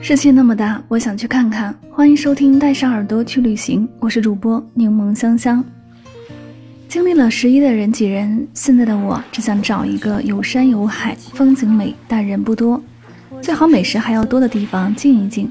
[0.00, 1.74] 世界那么大，我想去看看。
[1.90, 5.62] 欢迎收听《带上耳朵去旅行》，我是主播柠檬香香。
[6.88, 12.82] 经历了十一的人挤人，现在的我只想找一个有山有海、风景美但人不多，
[13.40, 15.50] 最好美食还要多的地方静一静。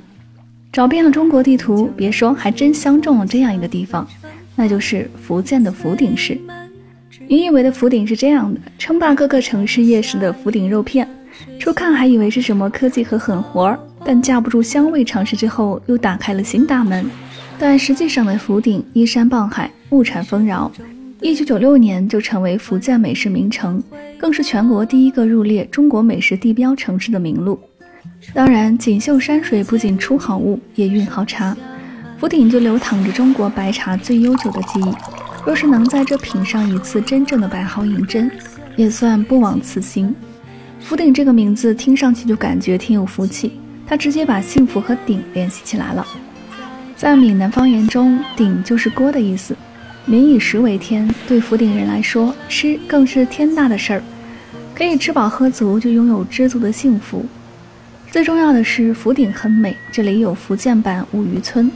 [0.71, 4.07] 找遍了中国地图，别说还真相中了这样一个地方，
[4.55, 6.38] 那就是福建的福鼎市。
[7.27, 11.07] 你以为的福鼎是这样的，称霸各个城市夜市的福鼎肉片，
[11.59, 13.79] 初看还以为是什么科技和狠活儿。
[14.05, 17.09] 但架不住香味，尝试之后又打开了新大门。
[17.57, 20.72] 但实际上的福鼎依山傍海，物产丰饶，
[21.22, 23.81] 一九九六年就成为福建美食名城，
[24.17, 27.59] 更是全国第一个入列中国美食地标城市的名录。
[28.33, 31.55] 当然，锦绣山水不仅出好物，也蕴好茶。
[32.19, 34.94] 福鼎就流淌着中国白茶最悠久的记忆。
[35.45, 38.30] 若是能在这品上一次真正的白毫银针，
[38.75, 40.13] 也算不枉此行。
[40.80, 43.59] 福鼎这个名字听上去就感觉挺有福气。
[43.85, 46.05] 它直接把幸福和鼎联系起来了。
[46.97, 49.55] 在闽南方言中，鼎就是锅的意思。
[50.05, 54.03] 民以食为天，对福鼎人来说，吃更是天大的事儿。
[54.75, 57.25] 可以吃饱喝足，就拥有知足的幸福。
[58.09, 61.69] 最重要的是，福鼎很美，这里有福建版五渔村，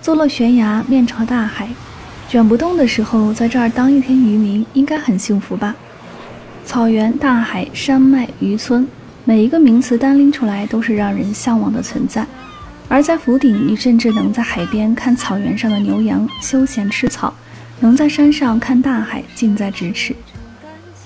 [0.00, 1.68] 坐落悬崖，面朝大海，
[2.28, 5.76] 卷不动的时候，在这儿当一天渔民，应该很幸福吧？
[6.64, 8.86] 草原、大海、山脉、渔村。
[9.24, 12.26] 每一个名词单拎出来都是让人向往的存在，
[12.88, 17.34] 而在福鼎，你甚至能在海边看草原上的牛羊休闲吃草，
[17.80, 20.16] 能在山上看大海近在咫尺。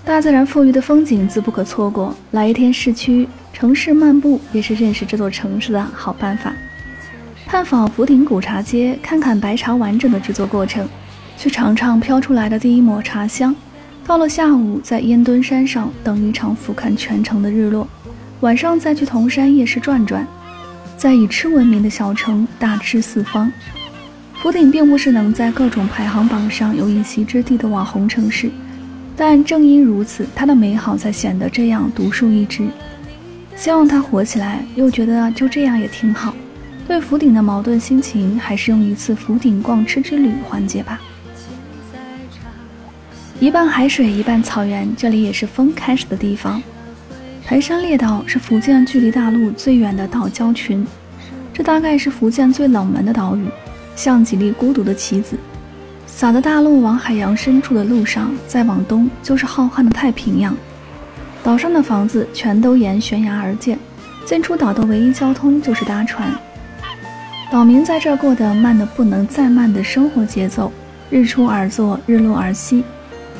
[0.04, 6.52] 大自然赋予的风景自不可错过，来一天市区城市漫步也是认识这座城市的好办法。
[7.46, 10.88] 探访福鼎古茶街，看看白茶完整的制作过程，
[11.36, 13.54] 去尝尝飘出来的第一抹茶香。
[14.06, 17.86] 到了下午，在烟墩山上等一场俯瞰全城的日落。
[18.40, 20.26] 晚上再去铜山夜市转转，
[20.96, 23.52] 在以吃闻名的小城大吃四方。
[24.40, 28.50] 福鼎并不是能在各种排行榜上有一席之地的网红城市，
[29.14, 32.66] 但正因如此，它的美好才显得这样独树一帜。
[33.60, 36.34] 希望它火起来，又觉得就这样也挺好。
[36.88, 40.98] 对福鼎的矛盾心情，还是用一次福鼎逛吃之旅缓解吧。
[43.38, 46.62] 一半海水，一半草原，这里也是风开始的地方。
[47.44, 50.86] 台山列岛是福建距离大陆最远的岛礁群，
[51.52, 53.44] 这大概是福建最冷门的岛屿，
[53.94, 55.36] 像几粒孤独的棋子，
[56.06, 60.56] 撒的大陆往海洋深处的路上，再往东就是浩瀚的太平洋。
[61.42, 63.78] 岛上的房子全都沿悬崖而建，
[64.26, 66.30] 进出岛的唯一交通就是搭船。
[67.50, 70.70] 岛民在这过得慢得不能再慢的生活节奏，
[71.08, 72.84] 日出而作，日落而息，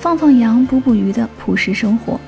[0.00, 2.18] 放放羊，捕捕鱼的朴实生活。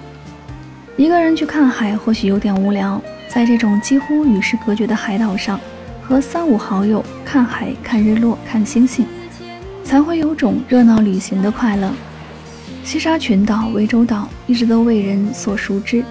[0.97, 5.59] 一个人去看海或许有点无聊，在这种几乎与世隔绝的海岛上，
[6.03, 9.07] 和三五好友看海、看日落、看星星，
[9.83, 11.91] 才会有种热闹旅行的快乐。
[12.85, 16.05] 西沙群岛、涠洲岛一直都为人所熟知，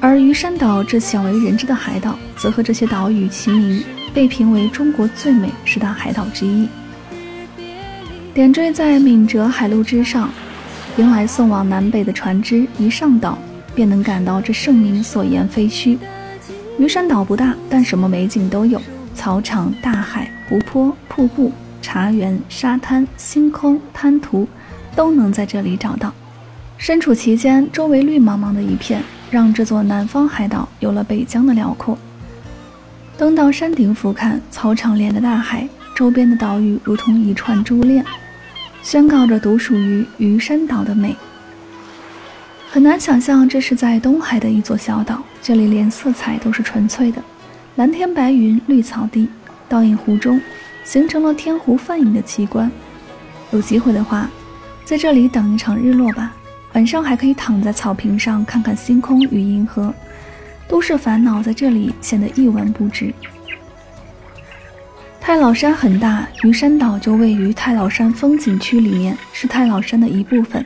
[0.00, 3.82] 而鱼山岛这鲜为人知的海岛，则和这些岛屿齐名，
[4.12, 6.68] 被评为中国最美十大海岛之一。
[8.34, 10.30] 点缀在闽浙海路之上，
[10.96, 13.38] 迎来送往南北的船只，一上岛。
[13.74, 15.98] 便能感到这盛名所言非虚。
[16.78, 18.78] 鱼山岛不大，但什么美景都有：
[19.14, 21.50] 草场、大海、湖泊、瀑布、
[21.80, 24.46] 茶园、沙滩、星空、滩涂，
[24.94, 26.12] 都能在这里找到。
[26.78, 31.96] 身处其间，周围绿茫茫的一片，让这座南方海岛有了北疆的辽阔。
[33.16, 38.04] 登到山顶俯瞰，草场连的大海，周边的岛屿如同一串珠链，
[38.82, 41.14] 宣告着独属于鱼山岛的美。
[42.68, 47.22] 很难想象这是在东海的一座小岛，这里连色彩都是纯粹的，
[47.76, 49.28] 蓝天白云、绿草地，
[49.68, 50.40] 倒映湖中，
[50.82, 52.68] 形成了天湖泛影的奇观。
[53.52, 54.28] 有机会的话，
[54.84, 56.34] 在这里等一场日落吧。
[56.74, 59.92] 晚上还可以躺在草坪上看看星空与银河，
[60.66, 63.12] 都市烦恼在这里显得一文不值。
[65.20, 70.64] 太老山很大，鱼山岛就位于太老山风景区里面，是太老山的一部分。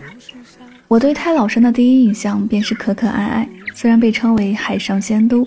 [0.89, 5.45] 我对太老山的第一印象便是可可爱爱，虽然被称为海上仙都，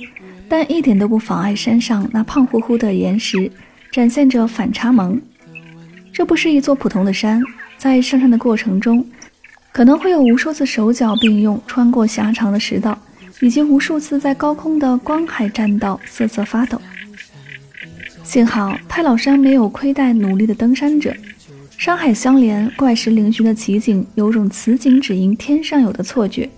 [0.50, 3.50] 但一点都不妨碍山上那胖乎乎的岩石
[3.92, 5.20] 展现着反差萌。
[6.12, 7.42] 这不是一座普通的山，
[7.80, 9.04] 在上山的过程中，
[9.72, 12.96] 可能会有无数次手脚并用穿过狭长的石道，
[13.40, 16.80] 以及无数次在高空的观海栈道瑟瑟发抖。
[18.22, 21.16] 幸好太老山没有亏待努力的登山者，
[21.78, 26.50] 山海相连、怪石嶙峋的奇景，有种此景只应天上有的错觉。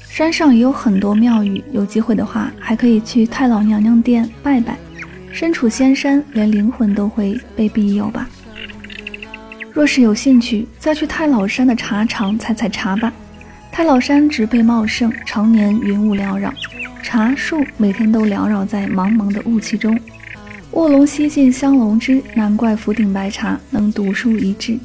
[0.00, 4.78] 山上也有很多庙宇，有机会的话还可以去太老娘娘殿拜拜。
[5.30, 8.28] 身处仙山，连灵魂都会被庇佑吧。
[9.74, 13.10] 若是有兴趣，再去太老山的茶厂采采茶吧。
[13.70, 16.52] 太老山植被茂盛，常年云雾缭绕，
[17.02, 19.98] 茶树每天都缭绕在茫茫的雾气中。
[20.72, 24.78] 卧龙西进香龙枝，难怪福鼎白茶能独树一帜。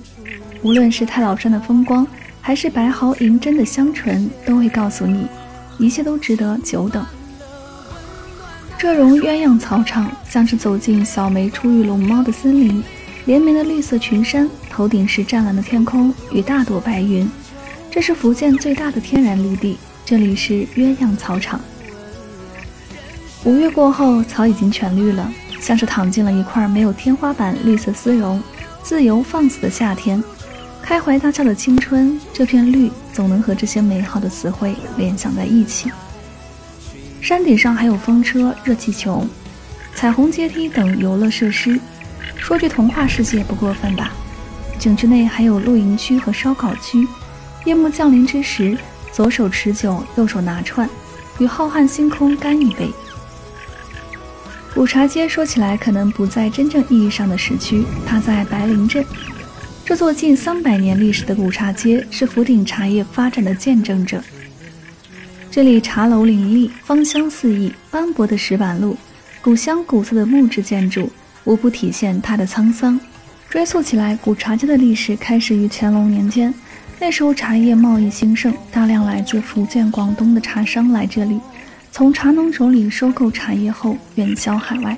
[0.64, 2.08] 无论是太老山的风光，
[2.40, 5.28] 还是白毫银针的香醇，都会告诉你，
[5.78, 7.06] 一切都值得久等。
[8.78, 12.82] 这绒鸳鸯草场像是走进小梅出狱龙猫的森林，
[13.26, 17.28] 连绵的绿色群山，头顶是湛蓝的天空与大朵白云。
[17.90, 19.76] 这是福建最大的天然绿地，
[20.06, 21.60] 这里是鸳鸯草场。
[23.44, 25.34] 五月过后，草已经全绿了。
[25.60, 28.40] 像是躺进了一块没有天花板绿色丝绒，
[28.84, 30.24] 自由放肆的夏天，
[30.80, 32.22] 开怀大笑的青春。
[32.32, 35.92] 这片绿总能和这些美好的词汇联想在一起。
[37.20, 39.26] 山顶上还有风车、热气球、
[39.96, 41.80] 彩虹阶梯等游乐设施，
[42.36, 44.14] 说句童话世界不过分吧。
[44.78, 47.08] 景区内还有露营区和烧烤区。
[47.66, 48.78] 夜幕降临之时，
[49.12, 50.90] 左手持酒，右手拿串，
[51.40, 52.90] 与浩瀚星空干一杯。
[54.74, 59.04] 古茶街说起来可能不在真正意义上的市区，它在白林镇。
[59.84, 64.22] 这座近三百年历史的古茶街是福鼎茶叶发展的见证者。
[65.50, 68.96] 这里茶楼林立，芳香四溢，斑驳的石板路，
[69.42, 71.12] 古香古色的木质建筑，
[71.46, 73.00] 无不体现它的沧桑。
[73.50, 76.54] 追溯起来，古茶街的历史开始于乾隆年间，
[77.00, 81.40] 那时候茶叶贸易兴盛，大量来自福建、广东的茶商来这里。
[81.90, 84.98] 从茶农手里收购茶叶后，远销海外。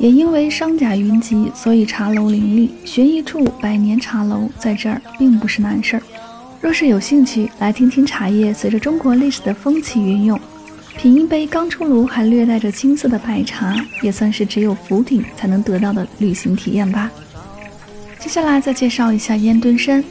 [0.00, 2.74] 也因为商贾云集，所以茶楼林立。
[2.84, 6.02] 寻一处百年茶楼，在这儿并不是难事儿。
[6.60, 10.38] 若是有兴趣，来听听茶叶随着中国历史的风起云涌，
[10.96, 17.10] 品一杯刚出炉还略带着青涩的白茶，也算是只有福鼎才能得到的旅行体验吧。
[18.20, 20.04] 接下来再介绍一下烟墩山，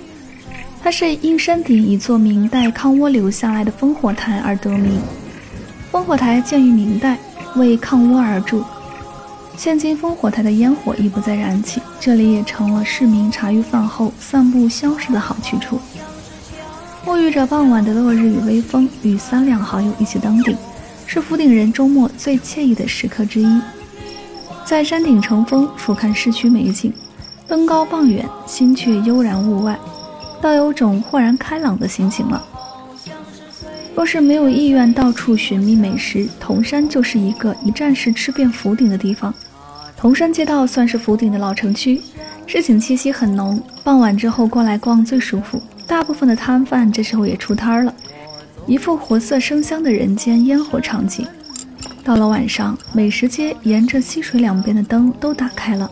[0.83, 4.99] 它是因山顶一座明代抗倭留下来的烽火台而得名。
[5.91, 7.17] 烽火台建于明代，
[7.55, 8.63] 为抗倭而筑。
[9.55, 15.79] 现今烽火台的烟火已不再燃起，这里也成了市民茶余饭后散步消食的好去处。
[17.05, 20.55] 沐浴着傍晚的落日与微风，与三两好友一起登顶，
[21.13, 23.61] 是福鼎人周末最惬意的时刻之一。
[24.63, 26.93] 在山顶乘风，俯瞰市区美景，
[27.49, 29.77] 登高望远，心却悠然物外，
[30.39, 32.41] 倒有种豁然开朗的心情了。
[33.93, 39.33] 若是没有意愿到处寻觅美食，铜山就是一个一站式吃遍福鼎的地方。
[39.97, 42.01] 铜山街道算是福鼎的老城区，
[42.47, 43.61] 市井气息很浓。
[43.83, 47.93] 傍晚之后过来逛最舒服，大部分的摊贩这时候也出摊儿了，
[48.67, 51.25] 一副活色生香的人间烟火场景。
[52.03, 55.89] 到了晚上，美食街沿着溪水两边的灯都打开了，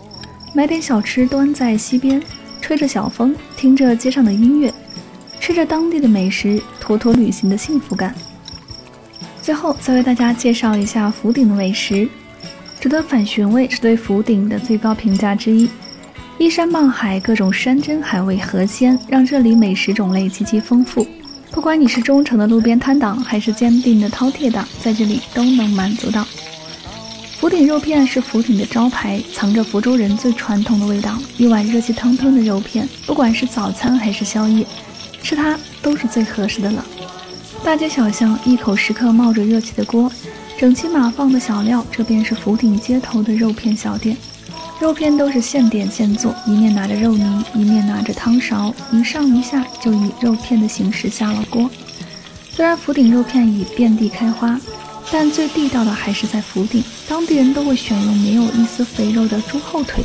[0.53, 2.21] 买点小吃端在溪边，
[2.61, 4.73] 吹着小风，听着街上的音乐。
[5.39, 8.13] 吃着当地的美食，妥妥旅行的幸福感。
[9.41, 12.07] 最后再为大家介绍一下福鼎的美食，
[12.79, 15.69] 值得反寻味，是对福鼎的最高评价之一。
[16.37, 21.05] 依山傍海，各种山珍海味河鲜，让这里美食种类极其丰富。
[21.51, 26.25] 不管你是忠诚的路边摊档，还是坚定的饕餮党，在这里都能满足到。
[27.37, 31.17] 福鼎肉片是福鼎的招牌，藏着福州人最传统的味道。
[31.37, 34.65] 一碗热气腾腾的肉片，不管是早餐还是宵夜。
[35.21, 36.85] 吃它都是最合适的了。
[37.63, 40.11] 大街小巷，一口时刻冒着热气的锅，
[40.57, 44.15] 整齐码放的小料，这便是福鼎街头的肉片小店。
[44.79, 51.69] 肉片都是现点现做，一面拿着肉泥，一面拿着汤勺，一上一下就以肉片的形式下了锅。
[52.49, 54.57] 虽然福鼎肉片已遍地开花，
[55.11, 60.01] 但最地道的还是在福鼎，当地人都会选用没有一丝肥肉的猪后腿，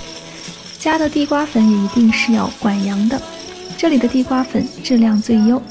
[0.76, 3.20] 加的地瓜粉也一定是要管羊的。
[3.76, 5.62] 这里的地瓜粉质量最优，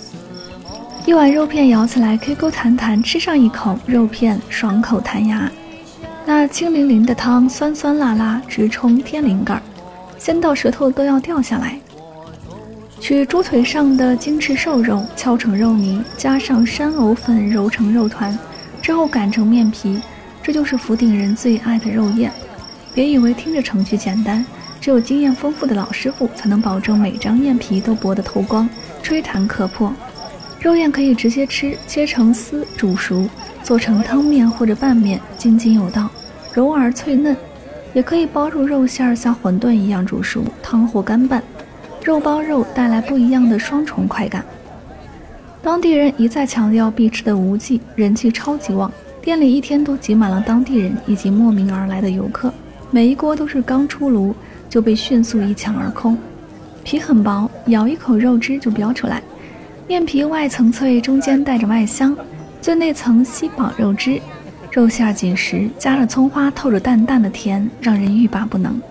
[1.06, 5.52] 一碗肉片咬起来 Q Q 弹弹，吃上一口肉片爽口弹牙。
[6.26, 9.62] 那清淋淋的汤，酸酸辣辣，直冲天灵盖儿，
[10.18, 11.78] 鲜到舌头都要掉下来。
[13.00, 18.38] 取猪腿上的精翅瘦肉，敲成肉泥，加上山藕粉揉成肉团，
[18.82, 20.02] 之后擀成面皮，
[20.42, 22.32] 这就是福鼎人最爱的肉燕。
[22.94, 24.46] 别以为听着程序简单，
[24.80, 28.70] 只有经验丰富的老师傅才能保证每张燕皮都薄得透光，
[29.02, 29.94] 吹弹可破。
[30.62, 33.28] 肉燕可以直接吃，切成丝煮熟，
[33.64, 36.10] 做成汤面或者拌面，津津有道，
[36.54, 37.34] 柔而脆嫩；
[37.94, 41.42] 也可以包入肉馅儿，像馄饨一样煮熟，汤或干拌。
[42.04, 44.44] 肉包肉带来不一样的双重快感。
[45.62, 48.92] 当地人一再强调必吃的无忌，人气超级旺，
[49.22, 52.54] 店里一天都挤满了当地人以及慕名而来的游客。
[52.92, 54.36] 每一锅都是刚出炉
[54.70, 56.18] 就被迅速一抢而空。
[56.84, 59.24] 皮很薄，咬一口肉汁就飙出来。
[59.88, 62.14] 面皮外层脆，中间带着麦香，
[62.64, 64.22] 最内层吸饱肉汁，
[64.72, 68.82] 肉馅紧实，加了葱花，透着淡淡的甜，让人欲罢不能。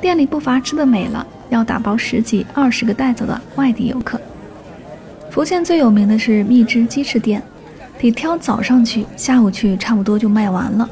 [0.00, 1.26] 店里不乏吃的美了。
[1.50, 4.18] 要打包十几、二十个带走的外地游客。
[5.30, 7.42] 福建最有名的是蜜汁鸡翅店，
[7.98, 10.88] 得挑早上去，下午去差不多就卖完了。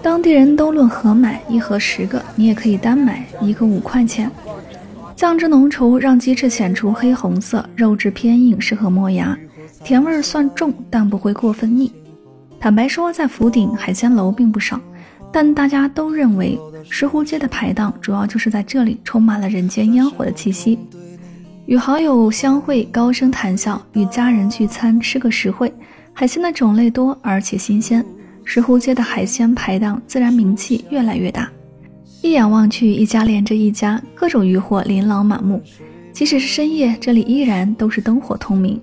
[0.00, 4.30] 当地人都论盒买，一盒十个，你也可以单买，一个五块钱。
[5.16, 9.36] 酱汁浓稠，让鸡翅显出黑红色，肉质偏硬，适合磨牙。
[9.82, 11.90] 甜味儿算重，但不会过分腻。
[12.58, 14.80] 坦白说，在福鼎海鲜楼并不少。
[15.32, 16.58] 但大家都认为
[16.88, 20.76] 石湖街的排档主要就是在这里充满了人间烟火的气息。
[21.66, 25.72] 与好友相会，高声谈笑；与家人聚餐，吃个实惠。
[26.12, 28.04] 海鲜的种类多，而且新鲜。
[28.44, 31.48] 石湖街的海鲜排档自然名气越来越大。
[32.22, 35.62] 一眼望去，一家连着一家，各种渔获琳琅满目。
[36.12, 38.80] 即使是深夜，这里依然都是灯火通明。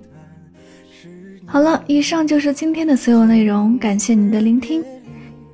[1.50, 4.84] 好了，以上就是今天的所有内容，感谢你的聆听。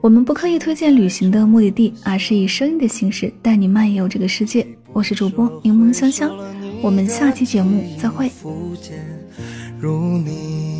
[0.00, 4.66] 我们不刻意推荐旅行的目的地，而是以声音的形式带你漫游这个世界。
[4.92, 6.36] 我是主播柠檬香香，
[6.82, 8.28] 我们下期节目再会。
[9.80, 10.73] 你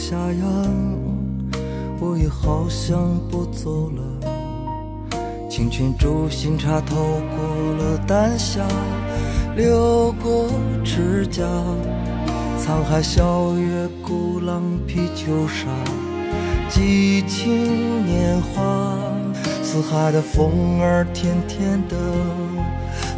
[0.00, 0.44] 下呀，
[2.00, 2.98] 我也好想
[3.30, 4.02] 不走了。
[5.50, 8.66] 清泉煮新茶，透过了丹霞，
[9.54, 10.48] 流过
[10.82, 11.44] 赤甲。
[12.58, 15.68] 沧海笑月，鼓浪劈酒沙，
[16.70, 18.96] 激情年华。
[19.62, 21.96] 四海的风儿甜甜的，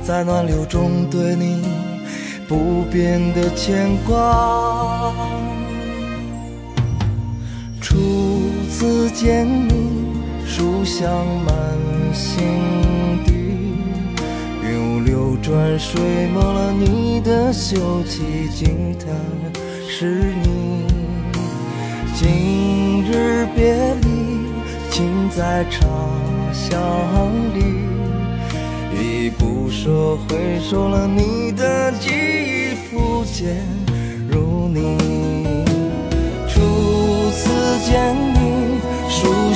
[0.02, 1.62] 在暖流中对你。
[2.48, 5.12] 不变的牵挂。
[8.82, 10.12] 次见你，
[10.44, 11.08] 书香
[11.44, 11.54] 满
[12.12, 12.42] 心
[13.24, 13.32] 底。
[14.60, 19.14] 云雾流转，水墨了你的秀气，惊叹
[19.88, 20.84] 是你。
[22.16, 24.48] 今日别离，
[24.90, 25.86] 请在茶
[26.52, 26.80] 香
[27.54, 27.62] 里。
[29.00, 33.64] 一不舍，回首了你的记忆，浮现
[34.28, 35.51] 如你。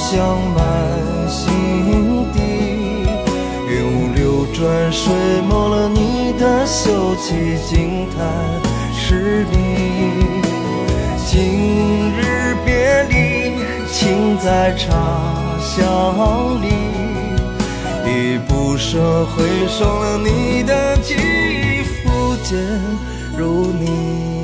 [0.08, 0.62] 香满
[1.28, 2.38] 心底。
[3.68, 5.12] 云雾流转，水
[5.48, 8.24] 没了你的秀气，惊叹
[8.94, 9.56] 是你。
[11.26, 13.58] 今日别离，
[13.90, 14.94] 情在茶
[15.60, 16.68] 香里。
[18.06, 22.56] 一不舍，回首了你的记忆，浮见
[23.36, 24.35] 如你。